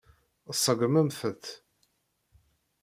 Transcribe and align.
Tṣeggmemt-t. 0.55 1.43